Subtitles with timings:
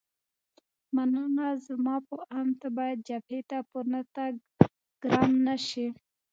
[0.95, 4.33] مننه، زما په اند ته باید جبهې ته په نه تګ
[5.03, 5.87] ګرم نه شې.